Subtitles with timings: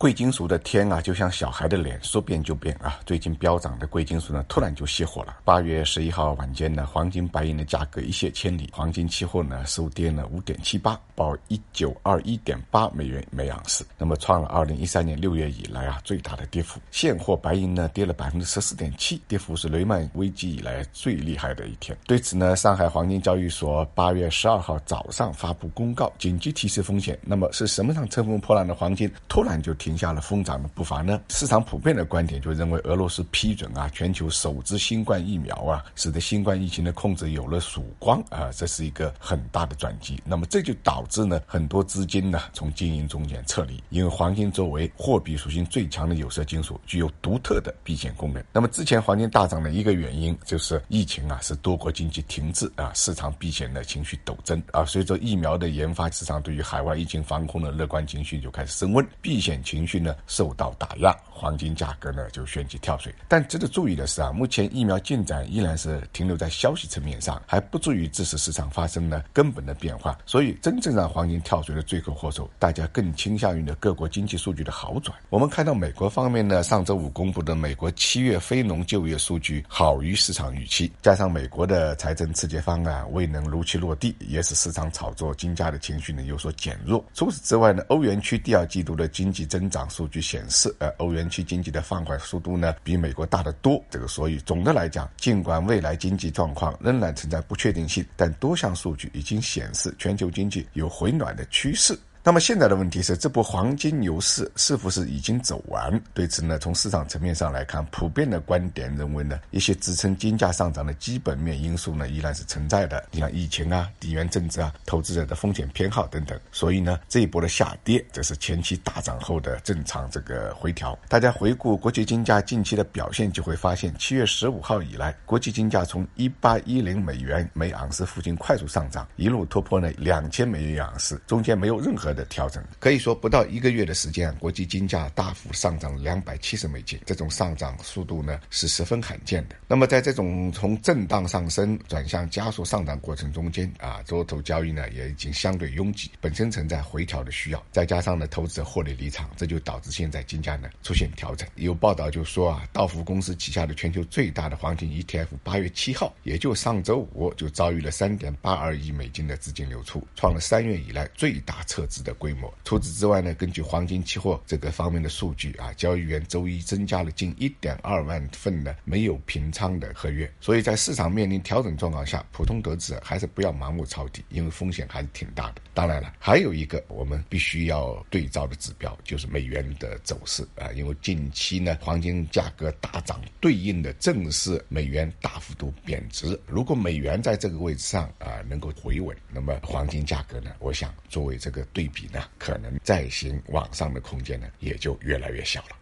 [0.00, 2.98] 贵金属的天啊，就像小孩的脸，说变就变啊！
[3.04, 5.36] 最近飙涨的贵金属呢，突然就熄火了。
[5.44, 16.80] 八月十一号晚间呢，黄金、白银的价格一泻千里，黄金期货呢收跌了五点七八，报一九二一点八美元每盎司，那么创了二零一三年六月以来啊最大的跌幅。
[16.90, 21.94] 现货白银呢跌了百分之十四点七，跌幅是雷曼危机以来最厉害的一天。
[22.06, 27.18] 对此呢，上海黄金交易所八月十二号早上发布公告，紧急提示风险。
[27.22, 29.89] 那么是什么让乘风破浪的黄金突然就停？
[29.90, 31.20] 停下了疯涨的步伐呢？
[31.30, 40.22] 市场普遍的观点就认为，俄罗斯批准啊全球首支新冠疫苗啊，使得新冠疫情的控制有了曙光啊，这是一个很大的转机。
[40.24, 48.40] 那么这就导致呢很多资金呢从经营中间撤离，因为黄金作为货币属性最强的有色金属，具有独特的避险功能。
[48.52, 54.84] 那么之前黄金大涨的一个原因就是疫情啊，使多国经济停滞啊，市场避险的情绪陡增啊。
[54.84, 59.79] 随着疫苗的研发，市场对于海外疫情防控的乐观情绪就开始升温，避险情。
[59.80, 63.14] 情绪呢受到打压，黄金价格呢就旋即跳水。
[63.26, 70.18] 但值得注意的是啊，目前疫苗进展依然是停留在消息层面上，还不足以致使市场发生了根本的变化。
[70.26, 75.16] 所以，真正让黄金跳水的罪魁祸首，大家更倾向于呢各国经济数据的好转。
[75.30, 87.02] 我们看到美国方面呢，上周五公布的美国七月非农就业数据好于市场预期，加上美国的财政刺激方案未能如期落地，也使市场炒作金价的情绪呢有所减弱。
[87.14, 93.82] 除此之外呢，欧元区第二季度的经济增长数据显示，呃，欧元区经济的放缓速度呢比美国大得多。
[93.88, 101.96] 这个，所以总的来讲，尽管未来经济状况仍然存在不确定性，但多项数据已经显示全球经济有回暖的趋势。
[102.22, 105.98] 那么现在的问题是，这波黄金牛市是否是已经走完？
[106.12, 113.02] 对此呢，从市场层面上来看，普遍的观点认为呢，一些支撑金价上涨的基本面因素呢，依然是存在的。
[113.10, 116.38] 你像疫情啊、地缘政治啊、投资者的风险偏好等等。
[116.52, 120.96] 所以呢，这一波的下跌，这是前期大涨后的正常这个回调。
[121.08, 132.09] 大家回顾国际金价近期的表现，就会发现，七月十五号以来，国际金价从一八一零美元每盎司附近快速上涨，一路突破了两千美元盎司，中间没有任何。
[132.12, 139.56] 的调整可以说不到一个月的时间，国际金价大幅上涨两百七十美金，这种上涨速度呢是十分罕见的。
[139.66, 151.48] 那么在这种从震荡上升转向加速上涨过程中间啊，多头交易呢也已经相对拥挤，本身存在回调的需要，再加上呢投资者获利离场，这就导致现在金价呢出现调整。
[151.56, 162.52] 有报道就说啊，道福公司旗下的全球最大的黄金 ETF 八月七号，也就上周五就遭遇了三点八二亿美金的资金流出，创了三月以来最大撤资的规模。
[162.64, 170.30] 除此之外呢，根据黄金期货这个方面的数据啊，交易员周一增加了近一点二万份的没有平仓的合约。
[170.40, 175.62] 所以在市场面临调整状况下，普通投资者还是不要盲目抄底，因为风险还是挺大的。
[175.74, 186.38] 当然了，还有一个我们必须要对照的指标就是美元的走势啊，因为近期呢黄金价格大涨，对应的正是美元大幅度贬值。
[186.46, 195.76] 如果美元在这个位置上啊能够回稳，那么黄金价格呢，我想作为这个对比呢，可能再行往上的空间呢，也就越来越小了。